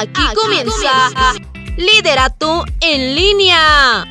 Aquí, 0.00 0.22
comienza, 0.34 1.10
Liderato 1.76 2.64
en 2.80 3.14
línea. 3.14 4.06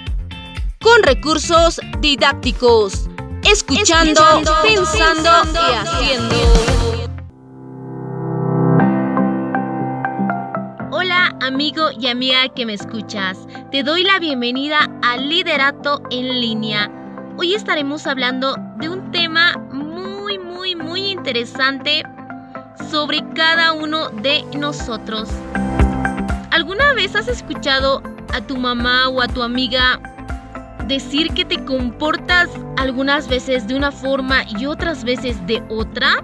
Con 0.79 1.01
recursos 1.01 1.81
didácticos. 1.97 3.09
Escuchando, 3.43 4.21
pensando, 4.61 5.31
y 5.55 5.73
haciendo. 5.73 6.35
Hola 10.91 11.35
amigo 11.41 11.89
y 11.99 12.05
amiga 12.05 12.49
que 12.49 12.67
me 12.67 12.75
escuchas. 12.75 13.39
Te 13.71 13.81
doy 13.81 14.03
la 14.03 14.19
bienvenida 14.19 14.87
a 15.01 15.17
Liderato 15.17 16.03
en 16.11 16.39
línea. 16.39 16.91
Hoy 17.35 17.55
estaremos 17.55 18.05
hablando 18.05 18.55
de 18.77 18.89
un 18.89 19.09
tema 19.09 19.57
muy, 19.71 20.37
muy, 20.37 20.75
muy 20.75 21.09
interesante 21.09 22.03
sobre 22.89 23.23
cada 23.35 23.73
uno 23.73 24.09
de 24.09 24.43
nosotros. 24.57 25.29
¿Alguna 26.51 26.93
vez 26.93 27.15
has 27.15 27.27
escuchado 27.27 28.01
a 28.33 28.41
tu 28.41 28.57
mamá 28.57 29.07
o 29.09 29.21
a 29.21 29.27
tu 29.27 29.43
amiga 29.43 29.99
decir 30.87 31.31
que 31.33 31.45
te 31.45 31.63
comportas 31.65 32.49
algunas 32.77 33.27
veces 33.27 33.67
de 33.67 33.75
una 33.75 33.91
forma 33.91 34.43
y 34.57 34.65
otras 34.65 35.03
veces 35.03 35.45
de 35.45 35.63
otra? 35.69 36.23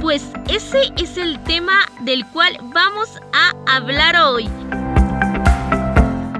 Pues 0.00 0.30
ese 0.48 0.92
es 0.96 1.16
el 1.16 1.38
tema 1.40 1.80
del 2.02 2.24
cual 2.26 2.56
vamos 2.62 3.20
a 3.32 3.76
hablar 3.76 4.16
hoy. 4.16 4.48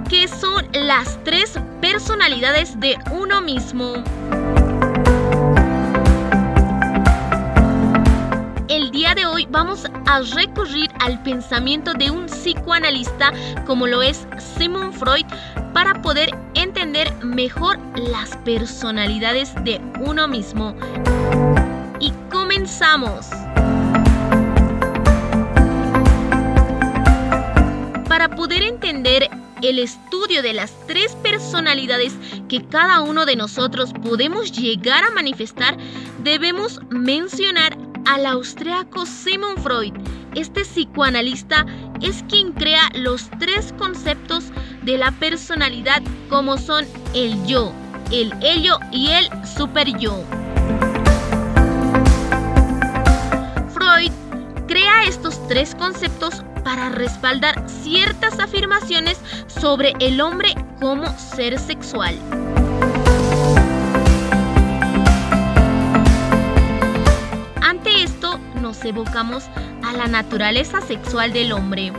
¿Qué 0.09 0.29
son 0.29 0.69
las 0.73 1.19
tres 1.25 1.59
personalidades 1.81 2.79
de 2.79 2.97
uno 3.11 3.41
mismo? 3.41 4.05
De 8.97 9.27
hoy 9.27 9.47
vamos 9.51 9.85
a 10.07 10.21
recurrir 10.35 10.91
al 11.01 11.23
pensamiento 11.23 11.93
de 11.93 12.11
un 12.11 12.27
psicoanalista 12.27 13.31
como 13.67 13.87
lo 13.87 14.03
es 14.03 14.27
Sigmund 14.57 14.95
Freud 14.95 15.27
para 15.75 16.01
poder 16.01 16.31
entender 16.55 17.15
mejor 17.23 17.79
las 17.95 18.35
personalidades 18.39 19.55
de 19.65 19.83
uno 20.01 20.27
mismo. 20.27 20.75
Y 22.01 22.11
comenzamos. 22.31 23.27
Para 28.09 28.35
poder 28.35 28.63
entender 28.63 29.29
el 29.63 29.79
estudio 29.79 30.43
de 30.43 30.55
las 30.55 30.73
tres 30.87 31.15
personalidades 31.17 32.15
que 32.49 32.65
cada 32.65 33.03
uno 33.03 33.27
de 33.27 33.37
nosotros 33.37 33.93
podemos 34.03 34.53
llegar 34.53 35.05
a 35.05 35.11
manifestar, 35.11 35.77
debemos 36.23 36.81
mencionar 36.91 37.77
al 38.07 38.27
austriaco 38.27 39.05
Simon 39.05 39.57
Freud. 39.59 39.93
Este 40.35 40.63
psicoanalista 40.63 41.67
es 42.01 42.25
quien 42.29 42.53
crea 42.53 42.91
los 42.95 43.29
tres 43.39 43.75
conceptos 43.79 44.45
de 44.83 44.99
la 44.99 45.11
personalidad 45.13 46.03
como 46.29 46.59
son 46.59 46.85
el 47.15 47.45
yo, 47.47 47.73
el 48.13 48.33
ello 48.43 48.79
y 48.93 49.09
el 49.09 49.29
superyo. 49.47 50.23
Freud 53.73 54.13
crea 54.69 55.05
estos 55.05 55.47
tres 55.49 55.75
conceptos 55.75 56.43
para 56.65 56.89
respaldar 56.91 57.69
ciertas 57.69 58.39
afirmaciones 58.39 59.19
sobre 59.47 59.95
el 60.01 60.21
hombre 60.21 60.55
como 60.81 61.07
ser 61.19 61.59
sexual. 61.59 62.17
Evocamos 68.85 69.45
a 69.85 69.93
la 69.93 70.07
naturaleza 70.09 70.81
sexual 70.81 71.33
del 71.33 71.53
hombre. 71.53 71.93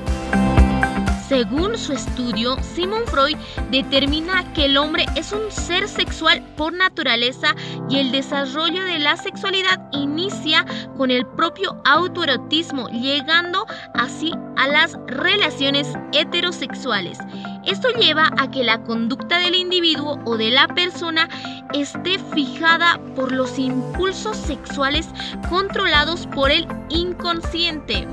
Según 1.27 1.77
su 1.77 1.91
estudio, 1.91 2.55
Simon 2.61 3.05
Freud 3.05 3.35
determina 3.69 4.53
que 4.53 4.63
el 4.63 4.77
hombre 4.77 5.05
es 5.17 5.33
un 5.33 5.51
ser 5.51 5.89
sexual 5.89 6.41
por 6.55 6.71
naturaleza 6.71 7.53
y 7.89 7.99
el 7.99 8.13
desarrollo 8.13 8.85
de 8.85 8.99
la 8.99 9.17
sexualidad 9.17 9.89
inicia 9.91 10.65
con 10.95 11.11
el 11.11 11.25
propio 11.25 11.81
autoerotismo, 11.83 12.87
llegando 12.89 13.65
así 13.93 14.31
a 14.55 14.69
las 14.69 14.97
relaciones 15.07 15.91
heterosexuales. 16.13 17.17
Esto 17.65 17.89
lleva 17.99 18.31
a 18.37 18.49
que 18.49 18.63
la 18.63 18.81
conducta 18.83 19.37
del 19.39 19.55
individuo 19.55 20.21
o 20.23 20.37
de 20.37 20.51
la 20.51 20.69
persona 20.69 21.27
esté 21.73 22.19
fijada 22.33 23.01
por 23.17 23.33
los 23.33 23.59
impulsos 23.59 24.37
sexuales 24.37 25.09
controlados 25.49 26.25
por 26.27 26.51
el 26.51 26.65
inconsciente. 26.87 28.07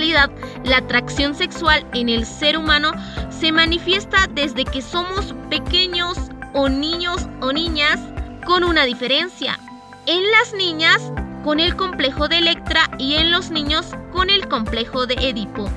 La 0.00 0.78
atracción 0.78 1.34
sexual 1.34 1.86
en 1.92 2.08
el 2.08 2.24
ser 2.24 2.56
humano 2.56 2.92
se 3.28 3.52
manifiesta 3.52 4.28
desde 4.32 4.64
que 4.64 4.80
somos 4.80 5.34
pequeños 5.50 6.16
o 6.54 6.70
niños 6.70 7.28
o 7.42 7.52
niñas 7.52 8.00
con 8.46 8.64
una 8.64 8.84
diferencia. 8.86 9.58
En 10.06 10.22
las 10.30 10.54
niñas 10.54 11.12
con 11.44 11.60
el 11.60 11.76
complejo 11.76 12.28
de 12.28 12.38
Electra 12.38 12.88
y 12.96 13.16
en 13.16 13.30
los 13.30 13.50
niños 13.50 13.88
con 14.10 14.30
el 14.30 14.48
complejo 14.48 15.06
de 15.06 15.16
Edipo. 15.16 15.68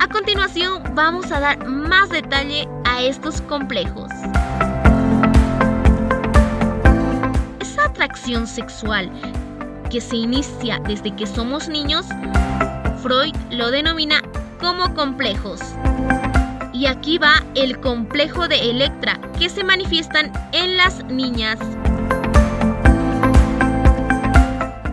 A 0.00 0.08
continuación 0.08 0.82
vamos 0.94 1.30
a 1.30 1.38
dar 1.38 1.66
más 1.66 2.08
detalle 2.08 2.66
a 2.86 3.02
estos 3.02 3.42
complejos. 3.42 4.10
Esa 7.60 7.84
atracción 7.84 8.46
sexual 8.46 9.10
que 9.90 10.00
se 10.00 10.16
inicia 10.16 10.80
desde 10.86 11.14
que 11.14 11.26
somos 11.26 11.68
niños 11.68 12.06
Freud 13.02 13.34
lo 13.50 13.70
denomina 13.70 14.22
como 14.60 14.92
complejos. 14.94 15.60
Y 16.72 16.86
aquí 16.86 17.18
va 17.18 17.44
el 17.54 17.80
complejo 17.80 18.48
de 18.48 18.70
Electra, 18.70 19.20
que 19.38 19.48
se 19.48 19.64
manifiestan 19.64 20.32
en 20.52 20.76
las 20.76 21.04
niñas. 21.04 21.58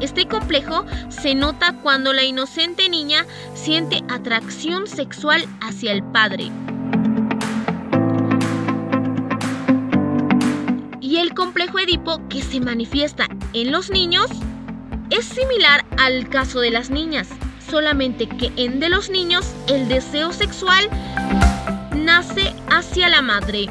Este 0.01 0.27
complejo 0.27 0.85
se 1.09 1.35
nota 1.35 1.73
cuando 1.81 2.13
la 2.13 2.23
inocente 2.23 2.89
niña 2.89 3.25
siente 3.55 4.03
atracción 4.07 4.87
sexual 4.87 5.45
hacia 5.61 5.91
el 5.91 6.03
padre. 6.03 6.51
Y 11.01 11.17
el 11.17 11.33
complejo 11.33 11.79
Edipo 11.79 12.21
que 12.29 12.41
se 12.41 12.59
manifiesta 12.59 13.27
en 13.53 13.71
los 13.71 13.89
niños 13.89 14.27
es 15.09 15.25
similar 15.25 15.85
al 15.97 16.29
caso 16.29 16.59
de 16.59 16.71
las 16.71 16.89
niñas 16.89 17.27
solamente 17.69 18.27
que 18.27 18.51
en 18.55 18.79
de 18.79 18.89
los 18.89 19.09
niños 19.09 19.45
el 19.67 19.87
deseo 19.87 20.31
sexual 20.33 20.89
nace 21.95 22.53
hacia 22.69 23.09
la 23.09 23.21
madre. 23.21 23.67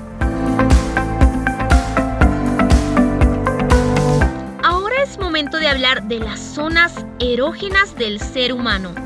Ahora 4.63 5.03
es 5.03 5.19
momento 5.19 5.59
de 5.59 5.69
hablar 5.69 6.05
de 6.05 6.21
las 6.21 6.41
zonas 6.41 7.05
erógenas 7.21 7.97
del 7.97 8.21
ser 8.21 8.53
humano. 8.53 9.04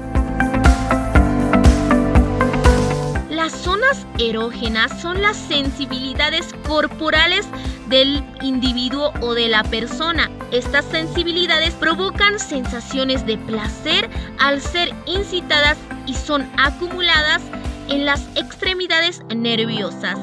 Las 3.49 3.63
zonas 3.63 4.07
erógenas 4.19 5.01
son 5.01 5.23
las 5.23 5.35
sensibilidades 5.35 6.53
corporales 6.67 7.47
del 7.89 8.23
individuo 8.43 9.11
o 9.23 9.33
de 9.33 9.49
la 9.49 9.63
persona. 9.63 10.31
Estas 10.53 10.85
sensibilidades 10.85 11.73
provocan 11.73 12.39
sensaciones 12.39 13.25
de 13.25 13.39
placer 13.39 14.11
al 14.39 14.61
ser 14.61 14.95
incitadas 15.07 15.79
y 16.05 16.13
son 16.13 16.47
acumuladas 16.59 17.41
en 17.89 18.05
las 18.05 18.29
extremidades 18.37 19.23
nerviosas. 19.35 20.19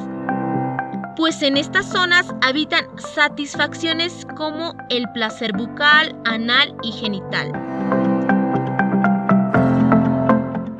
Pues 1.17 1.41
en 1.41 1.57
estas 1.57 1.89
zonas 1.89 2.27
habitan 2.43 2.85
satisfacciones 3.15 4.27
como 4.37 4.75
el 4.91 5.11
placer 5.13 5.51
bucal, 5.53 6.15
anal 6.25 6.75
y 6.83 6.91
genital. 6.91 7.64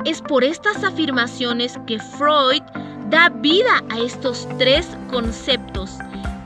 Es 0.06 0.22
por 0.22 0.44
estas 0.44 0.84
afirmaciones 0.84 1.76
que 1.84 1.98
Freud 1.98 2.62
da 3.10 3.28
vida 3.28 3.82
a 3.90 3.98
estos 3.98 4.46
tres 4.56 4.86
conceptos 5.10 5.98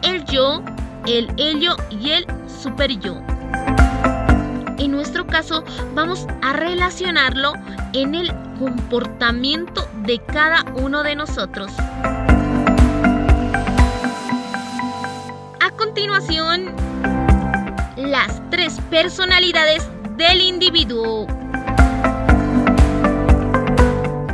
el 0.02 0.24
yo, 0.24 0.62
el 1.06 1.30
ello 1.36 1.76
y 1.90 2.12
el 2.12 2.26
super 2.48 2.98
yo. 3.00 3.20
En 4.78 4.92
nuestro 4.92 5.26
caso 5.26 5.62
vamos 5.94 6.26
a 6.40 6.54
relacionarlo 6.54 7.52
en 7.92 8.14
el 8.14 8.32
comportamiento 8.58 9.86
de 10.06 10.18
cada 10.20 10.64
uno 10.76 11.02
de 11.02 11.16
nosotros. 11.16 11.70
A 15.60 15.70
continuación, 15.76 16.74
las 17.98 18.40
tres 18.48 18.80
personalidades 18.88 19.86
del 20.16 20.40
individuo. 20.40 21.26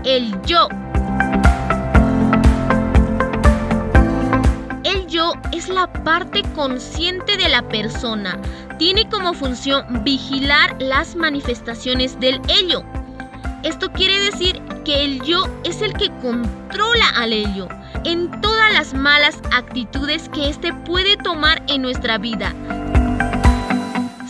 El 0.06 0.40
yo 0.42 0.68
es 5.52 5.68
la 5.68 5.92
parte 5.92 6.42
consciente 6.54 7.36
de 7.36 7.48
la 7.48 7.66
persona. 7.68 8.38
Tiene 8.78 9.08
como 9.08 9.34
función 9.34 10.04
vigilar 10.04 10.76
las 10.80 11.16
manifestaciones 11.16 12.20
del 12.20 12.40
ello. 12.48 12.84
Esto 13.64 13.90
quiere 13.90 14.20
decir 14.20 14.62
que 14.84 15.04
el 15.04 15.22
yo 15.22 15.48
es 15.64 15.82
el 15.82 15.92
que 15.94 16.10
controla 16.20 17.08
al 17.16 17.32
ello 17.32 17.66
en 18.04 18.30
todas 18.40 18.72
las 18.72 18.94
malas 18.94 19.40
actitudes 19.52 20.28
que 20.28 20.48
éste 20.48 20.72
puede 20.72 21.16
tomar 21.16 21.62
en 21.66 21.82
nuestra 21.82 22.18
vida. 22.18 22.54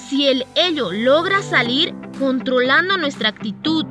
Si 0.09 0.29
el 0.29 0.47
ello 0.55 0.91
logra 0.93 1.43
salir 1.43 1.95
controlando 2.19 2.97
nuestra 2.97 3.29
actitud, 3.29 3.85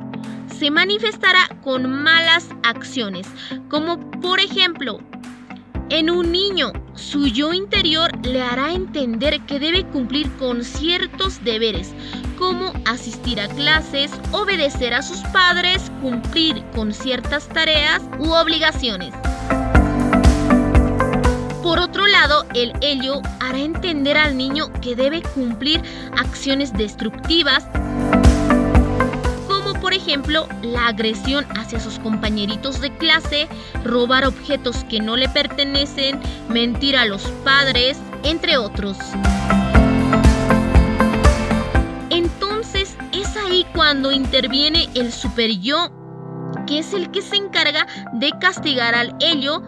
se 0.58 0.70
manifestará 0.70 1.48
con 1.62 1.90
malas 1.90 2.48
acciones, 2.62 3.26
como 3.68 4.10
por 4.20 4.40
ejemplo, 4.40 5.00
en 5.90 6.10
un 6.10 6.32
niño, 6.32 6.72
su 6.94 7.28
yo 7.28 7.52
interior 7.52 8.10
le 8.26 8.42
hará 8.42 8.72
entender 8.72 9.40
que 9.42 9.60
debe 9.60 9.84
cumplir 9.84 10.30
con 10.32 10.64
ciertos 10.64 11.44
deberes, 11.44 11.92
como 12.38 12.72
asistir 12.86 13.40
a 13.40 13.48
clases, 13.48 14.10
obedecer 14.32 14.94
a 14.94 15.02
sus 15.02 15.20
padres, 15.28 15.92
cumplir 16.02 16.64
con 16.74 16.92
ciertas 16.92 17.48
tareas 17.48 18.02
u 18.18 18.32
obligaciones. 18.32 19.14
Por 21.62 21.78
otro 21.78 22.06
lado, 22.06 22.46
el 22.54 22.72
ello 22.80 23.20
hará 23.40 23.58
entender 23.58 24.16
al 24.16 24.36
niño 24.36 24.72
que 24.80 24.96
debe 24.96 25.22
cumplir 25.22 25.82
acciones 26.16 26.72
destructivas, 26.72 27.64
ejemplo 29.96 30.48
la 30.62 30.88
agresión 30.88 31.46
hacia 31.56 31.80
sus 31.80 31.98
compañeritos 31.98 32.80
de 32.80 32.96
clase, 32.96 33.48
robar 33.84 34.26
objetos 34.26 34.84
que 34.84 35.00
no 35.00 35.16
le 35.16 35.28
pertenecen, 35.28 36.20
mentir 36.48 36.96
a 36.96 37.04
los 37.04 37.22
padres, 37.44 37.98
entre 38.22 38.56
otros. 38.56 38.96
Entonces 42.10 42.96
es 43.12 43.36
ahí 43.36 43.66
cuando 43.74 44.12
interviene 44.12 44.88
el 44.94 45.12
super 45.12 45.50
yo, 45.50 45.90
que 46.66 46.78
es 46.78 46.92
el 46.92 47.10
que 47.10 47.22
se 47.22 47.36
encarga 47.36 47.86
de 48.12 48.32
castigar 48.40 48.94
al 48.94 49.14
ello 49.20 49.62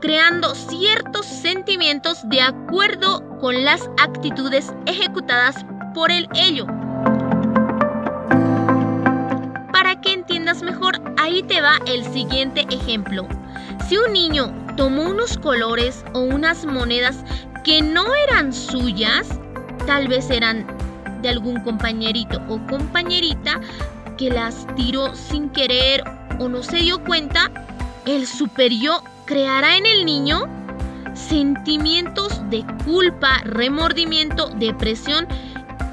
creando 0.00 0.54
ciertos 0.54 1.26
sentimientos 1.26 2.26
de 2.28 2.40
acuerdo 2.40 3.22
con 3.38 3.64
las 3.64 3.82
actitudes 3.98 4.72
ejecutadas 4.86 5.64
por 5.94 6.10
el 6.10 6.26
ello. 6.34 6.66
Mejor, 10.62 11.00
ahí 11.18 11.42
te 11.42 11.60
va 11.60 11.78
el 11.86 12.04
siguiente 12.12 12.66
ejemplo. 12.70 13.26
Si 13.88 13.96
un 13.96 14.12
niño 14.12 14.52
tomó 14.76 15.02
unos 15.10 15.36
colores 15.38 16.04
o 16.14 16.20
unas 16.20 16.64
monedas 16.64 17.24
que 17.64 17.82
no 17.82 18.04
eran 18.28 18.52
suyas, 18.52 19.28
tal 19.86 20.08
vez 20.08 20.30
eran 20.30 20.66
de 21.22 21.28
algún 21.28 21.60
compañerito 21.60 22.40
o 22.48 22.58
compañerita 22.66 23.60
que 24.16 24.30
las 24.30 24.66
tiró 24.76 25.14
sin 25.14 25.50
querer 25.50 26.02
o 26.38 26.48
no 26.48 26.62
se 26.62 26.78
dio 26.78 27.02
cuenta, 27.04 27.50
el 28.06 28.26
superior 28.26 29.02
creará 29.26 29.76
en 29.76 29.86
el 29.86 30.04
niño 30.04 30.46
sentimientos 31.14 32.40
de 32.50 32.64
culpa, 32.84 33.40
remordimiento, 33.44 34.48
depresión 34.56 35.26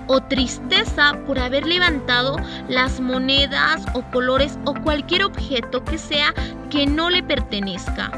o 0.07 0.21
tristeza 0.21 1.18
por 1.25 1.39
haber 1.39 1.65
levantado 1.65 2.38
las 2.68 3.00
monedas 3.00 3.86
o 3.94 4.01
colores 4.12 4.57
o 4.65 4.74
cualquier 4.74 5.24
objeto 5.24 5.83
que 5.83 5.98
sea 5.98 6.33
que 6.69 6.86
no 6.86 7.09
le 7.09 7.24
pertenezca. 7.24 8.12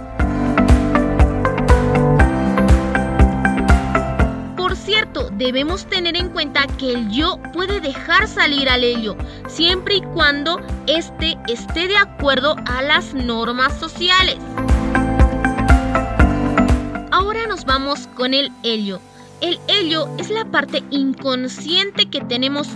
Por 4.55 4.75
cierto, 4.75 5.29
debemos 5.31 5.85
tener 5.85 6.15
en 6.15 6.29
cuenta 6.29 6.65
que 6.77 6.93
el 6.93 7.09
yo 7.11 7.39
puede 7.53 7.81
dejar 7.81 8.27
salir 8.27 8.69
al 8.69 8.83
ello, 8.83 9.15
siempre 9.47 9.95
y 9.95 10.01
cuando 10.01 10.59
éste 10.87 11.37
esté 11.47 11.87
de 11.87 11.97
acuerdo 11.97 12.55
a 12.65 12.81
las 12.81 13.13
normas 13.13 13.77
sociales 13.79 14.37
nos 17.49 17.65
vamos 17.65 18.07
con 18.15 18.35
el 18.35 18.51
helio. 18.61 19.01
El 19.41 19.57
helio 19.67 20.09
es 20.17 20.29
la 20.29 20.43
parte 20.45 20.83
inconsciente 20.91 22.09
que 22.09 22.21
tenemos 22.21 22.67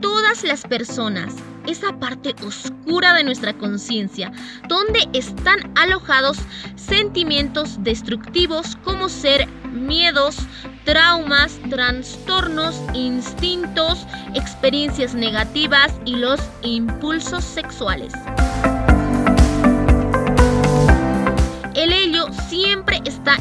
todas 0.00 0.42
las 0.42 0.62
personas, 0.62 1.34
esa 1.66 1.98
parte 1.98 2.34
oscura 2.46 3.12
de 3.14 3.24
nuestra 3.24 3.52
conciencia, 3.52 4.32
donde 4.68 5.06
están 5.12 5.70
alojados 5.76 6.38
sentimientos 6.76 7.82
destructivos 7.82 8.76
como 8.84 9.10
ser 9.10 9.46
miedos, 9.72 10.36
traumas, 10.84 11.58
trastornos, 11.68 12.80
instintos, 12.94 14.06
experiencias 14.34 15.14
negativas 15.14 15.92
y 16.06 16.16
los 16.16 16.40
impulsos 16.62 17.44
sexuales. 17.44 18.14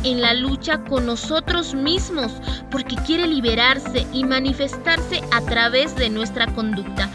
En 0.03 0.21
la 0.21 0.33
lucha 0.33 0.79
con 0.83 1.05
nosotros 1.05 1.73
mismos 1.73 2.31
porque 2.71 2.95
quiere 3.05 3.27
liberarse 3.27 4.05
y 4.13 4.23
manifestarse 4.23 5.21
a 5.31 5.41
través 5.41 5.95
de 5.95 6.09
nuestra 6.09 6.47
conducta, 6.53 7.09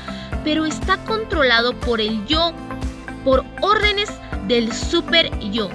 pero 0.45 0.65
está 0.65 0.97
controlado 1.05 1.79
por 1.81 2.01
el 2.01 2.25
yo, 2.27 2.53
por 3.25 3.45
órdenes 3.61 4.11
del 4.49 4.73
super 4.73 5.31
yo. 5.51 5.69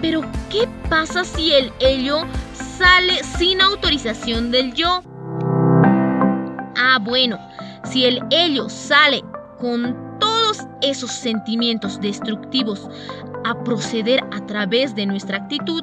Pero, 0.00 0.22
¿qué 0.50 0.68
pasa 0.88 1.24
si 1.24 1.52
el 1.52 1.72
ello 1.80 2.26
sale 2.78 3.22
sin 3.22 3.60
autorización 3.60 4.50
del 4.50 4.74
yo? 4.74 5.02
Ah, 6.76 6.98
bueno, 7.00 7.38
si 7.84 8.04
el 8.04 8.20
ello 8.30 8.68
sale 8.68 9.22
con 9.58 10.04
esos 10.84 11.10
sentimientos 11.10 12.00
destructivos 12.00 12.88
a 13.44 13.62
proceder 13.62 14.24
a 14.32 14.44
través 14.46 14.94
de 14.94 15.06
nuestra 15.06 15.38
actitud, 15.38 15.82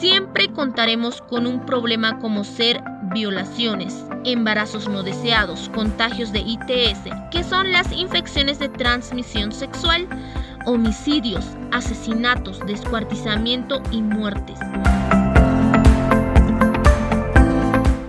siempre 0.00 0.48
contaremos 0.48 1.20
con 1.22 1.46
un 1.46 1.64
problema 1.64 2.18
como 2.18 2.44
ser 2.44 2.82
violaciones, 3.12 4.04
embarazos 4.24 4.88
no 4.88 5.02
deseados, 5.02 5.68
contagios 5.70 6.32
de 6.32 6.40
ITS, 6.40 7.10
que 7.30 7.44
son 7.44 7.72
las 7.72 7.92
infecciones 7.92 8.58
de 8.58 8.68
transmisión 8.68 9.52
sexual, 9.52 10.06
homicidios, 10.64 11.44
asesinatos, 11.72 12.60
descuartizamiento 12.66 13.82
y 13.90 14.02
muertes. 14.02 14.58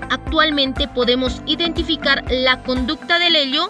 Actualmente 0.09 0.87
podemos 0.87 1.41
identificar 1.45 2.23
la 2.29 2.61
conducta 2.63 3.19
del 3.19 3.35
ello 3.35 3.69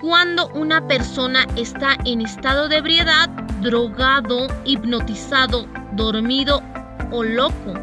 cuando 0.00 0.48
una 0.48 0.86
persona 0.86 1.46
está 1.56 1.96
en 2.04 2.22
estado 2.22 2.68
de 2.68 2.78
ebriedad, 2.78 3.28
drogado, 3.60 4.46
hipnotizado, 4.64 5.66
dormido 5.92 6.62
o 7.10 7.22
loco. 7.22 7.74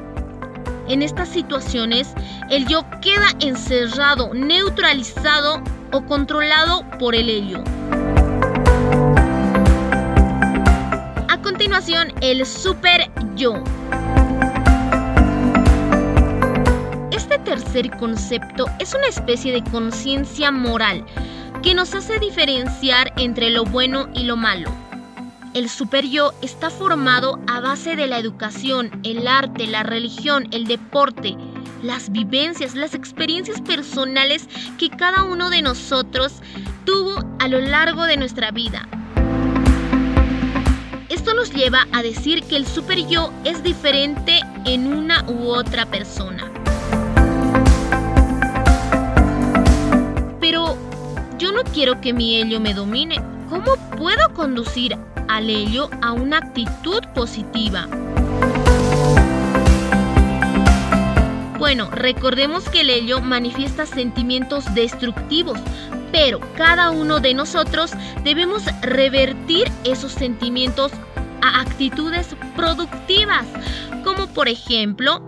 En 0.87 1.01
estas 1.01 1.29
situaciones, 1.29 2.13
el 2.49 2.65
yo 2.67 2.85
queda 3.01 3.27
encerrado, 3.39 4.33
neutralizado 4.33 5.61
o 5.91 6.05
controlado 6.05 6.83
por 6.97 7.13
el 7.13 7.29
ello. 7.29 7.63
A 11.27 11.41
continuación, 11.41 12.13
el 12.21 12.45
super 12.45 13.11
yo. 13.35 13.63
Este 17.11 17.37
tercer 17.39 17.91
concepto 17.97 18.65
es 18.79 18.93
una 18.93 19.07
especie 19.07 19.51
de 19.51 19.63
conciencia 19.69 20.51
moral 20.51 21.05
que 21.61 21.73
nos 21.73 21.93
hace 21.95 22.19
diferenciar 22.19 23.11
entre 23.17 23.49
lo 23.49 23.65
bueno 23.65 24.07
y 24.13 24.23
lo 24.23 24.37
malo. 24.37 24.86
El 25.57 25.69
super 25.69 26.05
yo 26.05 26.33
está 26.43 26.69
formado 26.69 27.39
a 27.47 27.59
base 27.61 27.95
de 27.95 28.05
la 28.05 28.19
educación, 28.19 28.91
el 29.03 29.27
arte, 29.27 29.65
la 29.65 29.81
religión, 29.81 30.47
el 30.51 30.65
deporte, 30.65 31.35
las 31.81 32.11
vivencias, 32.11 32.75
las 32.75 32.93
experiencias 32.93 33.59
personales 33.61 34.47
que 34.77 34.91
cada 34.91 35.23
uno 35.23 35.49
de 35.49 35.63
nosotros 35.63 36.43
tuvo 36.85 37.23
a 37.39 37.47
lo 37.47 37.59
largo 37.59 38.03
de 38.03 38.17
nuestra 38.17 38.51
vida. 38.51 38.87
Esto 41.09 41.33
nos 41.33 41.51
lleva 41.51 41.87
a 41.91 42.03
decir 42.03 42.43
que 42.43 42.55
el 42.55 42.67
super 42.67 43.07
yo 43.07 43.33
es 43.43 43.63
diferente 43.63 44.41
en 44.65 44.93
una 44.93 45.27
u 45.27 45.47
otra 45.47 45.87
persona. 45.87 46.51
Pero 50.39 50.77
yo 51.39 51.51
no 51.51 51.63
quiero 51.63 51.99
que 51.99 52.13
mi 52.13 52.35
ello 52.35 52.59
me 52.59 52.75
domine. 52.75 53.19
¿Cómo 53.49 53.75
puedo 53.97 54.31
conducir 54.35 54.95
al 55.27 55.49
ello 55.49 55.89
a 56.01 56.13
una 56.13 56.37
actitud 56.37 57.01
positiva? 57.13 57.87
Bueno, 61.57 61.89
recordemos 61.91 62.69
que 62.69 62.81
el 62.81 62.89
ello 62.89 63.19
manifiesta 63.19 63.85
sentimientos 63.85 64.73
destructivos, 64.73 65.59
pero 66.11 66.39
cada 66.55 66.91
uno 66.91 67.19
de 67.19 67.33
nosotros 67.33 67.91
debemos 68.23 68.63
revertir 68.81 69.69
esos 69.83 70.11
sentimientos 70.11 70.91
a 71.41 71.61
actitudes 71.61 72.35
productivas, 72.55 73.45
como 74.03 74.27
por 74.27 74.47
ejemplo, 74.47 75.21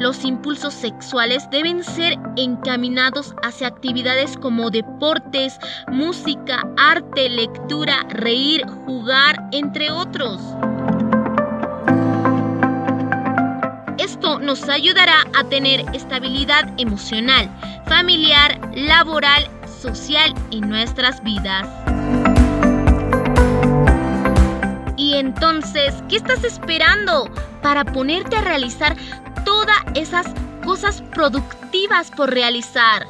los 0.00 0.24
impulsos 0.24 0.72
sexuales 0.72 1.48
deben 1.50 1.84
ser 1.84 2.18
encaminados 2.36 3.34
hacia 3.42 3.68
actividades 3.68 4.36
como 4.38 4.70
deportes, 4.70 5.58
música, 5.88 6.66
arte, 6.78 7.28
lectura, 7.28 8.06
reír, 8.08 8.66
jugar, 8.86 9.36
entre 9.52 9.90
otros. 9.90 10.40
Esto 13.98 14.38
nos 14.38 14.66
ayudará 14.70 15.18
a 15.38 15.44
tener 15.44 15.84
estabilidad 15.94 16.72
emocional, 16.78 17.50
familiar, 17.86 18.58
laboral, 18.74 19.46
social 19.82 20.34
en 20.50 20.66
nuestras 20.70 21.22
vidas. 21.22 21.79
Y 25.00 25.14
entonces, 25.14 25.94
¿qué 26.10 26.16
estás 26.16 26.44
esperando 26.44 27.30
para 27.62 27.86
ponerte 27.86 28.36
a 28.36 28.42
realizar 28.42 28.94
todas 29.46 29.78
esas 29.94 30.26
cosas 30.62 31.00
productivas 31.00 32.10
por 32.10 32.28
realizar? 32.28 33.06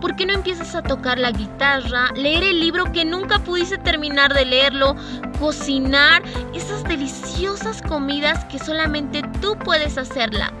¿Por 0.00 0.14
qué 0.14 0.24
no 0.24 0.34
empiezas 0.34 0.76
a 0.76 0.82
tocar 0.84 1.18
la 1.18 1.32
guitarra, 1.32 2.12
leer 2.14 2.44
el 2.44 2.60
libro 2.60 2.92
que 2.92 3.04
nunca 3.04 3.40
pudiste 3.40 3.76
terminar 3.76 4.32
de 4.34 4.44
leerlo, 4.44 4.94
cocinar 5.40 6.22
esas 6.54 6.84
deliciosas 6.84 7.82
comidas 7.82 8.44
que 8.44 8.60
solamente 8.60 9.22
tú 9.40 9.58
puedes 9.58 9.98
hacerlas? 9.98 10.52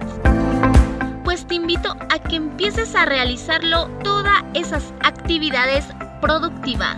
Pues 1.22 1.46
te 1.46 1.54
invito 1.54 1.96
a 2.10 2.18
que 2.18 2.34
empieces 2.34 2.96
a 2.96 3.04
realizarlo 3.04 3.86
todas 4.02 4.42
esas 4.54 4.92
actividades 5.04 5.84
productivas. 6.20 6.96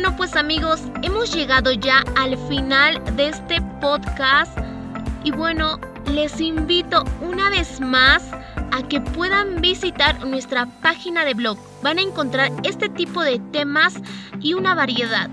Bueno, 0.00 0.16
pues 0.16 0.34
amigos, 0.34 0.80
hemos 1.02 1.30
llegado 1.34 1.72
ya 1.72 2.02
al 2.16 2.34
final 2.48 3.02
de 3.16 3.28
este 3.28 3.60
podcast 3.82 4.56
y 5.24 5.30
bueno, 5.30 5.78
les 6.10 6.40
invito 6.40 7.04
una 7.20 7.50
vez 7.50 7.82
más 7.82 8.22
a 8.72 8.88
que 8.88 9.02
puedan 9.02 9.60
visitar 9.60 10.26
nuestra 10.26 10.64
página 10.80 11.26
de 11.26 11.34
blog. 11.34 11.58
Van 11.82 11.98
a 11.98 12.00
encontrar 12.00 12.50
este 12.62 12.88
tipo 12.88 13.22
de 13.22 13.40
temas 13.52 13.92
y 14.40 14.54
una 14.54 14.74
variedad. 14.74 15.28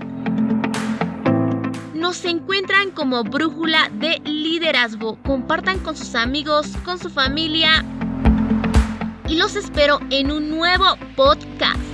Nos 1.94 2.22
encuentran 2.26 2.90
como 2.90 3.24
brújula 3.24 3.88
de 3.94 4.20
liderazgo. 4.26 5.16
Compartan 5.22 5.78
con 5.78 5.96
sus 5.96 6.14
amigos, 6.14 6.76
con 6.84 6.98
su 6.98 7.08
familia. 7.08 7.86
Y 9.28 9.36
los 9.36 9.56
espero 9.56 9.98
en 10.10 10.30
un 10.30 10.50
nuevo 10.50 10.94
podcast. 11.16 11.87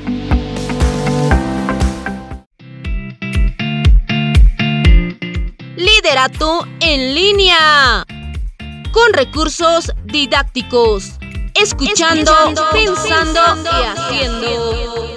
En 6.81 7.15
línea. 7.15 8.05
Con 8.93 9.15
recursos 9.15 9.91
didácticos. 10.05 11.13
Escuchando, 11.55 12.31
pensando, 12.73 13.41
y 13.65 13.85
haciendo. 13.87 15.14